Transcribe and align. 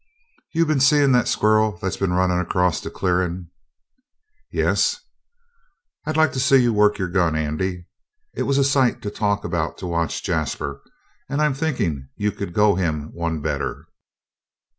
"You 0.51 0.65
been 0.65 0.79
seein' 0.79 1.11
that 1.11 1.27
squirrel 1.27 1.77
that's 1.79 1.95
been 1.97 2.11
runnin' 2.13 2.39
across 2.39 2.81
the 2.81 2.89
clearin'?" 2.89 3.51
"Yes." 4.51 4.99
"I'd 6.07 6.17
like 6.17 6.31
to 6.31 6.39
see 6.39 6.55
you 6.57 6.73
work 6.73 6.97
your 6.97 7.07
gun, 7.07 7.35
Andy. 7.35 7.85
It 8.33 8.41
was 8.49 8.57
a 8.57 8.63
sight 8.63 9.03
to 9.03 9.11
talk 9.11 9.43
about 9.45 9.77
to 9.77 9.85
watch 9.85 10.23
Jasper, 10.23 10.81
and 11.29 11.39
I'm 11.39 11.53
thinkin' 11.53 12.09
you 12.15 12.31
could 12.31 12.51
go 12.51 12.73
him 12.73 13.13
one 13.13 13.41
better. 13.41 13.85